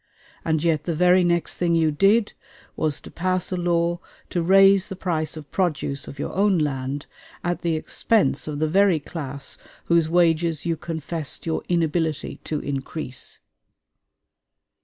And 0.43 0.63
yet 0.63 0.85
the 0.85 0.95
very 0.95 1.23
next 1.23 1.57
thing 1.57 1.75
you 1.75 1.91
did 1.91 2.33
was 2.75 2.99
to 3.01 3.11
pass 3.11 3.51
a 3.51 3.55
law 3.55 3.99
to 4.31 4.41
raise 4.41 4.87
the 4.87 4.95
price 4.95 5.37
of 5.37 5.51
produce 5.51 6.07
of 6.07 6.17
your 6.17 6.33
own 6.33 6.57
land, 6.57 7.05
at 7.43 7.61
the 7.61 7.75
expense 7.75 8.47
of 8.47 8.57
the 8.57 8.67
very 8.67 8.99
class 8.99 9.59
whose 9.85 10.09
wages 10.09 10.65
you 10.65 10.75
confessed 10.75 11.45
your 11.45 11.61
inability 11.69 12.37
to 12.45 12.59
increase. 12.61 13.37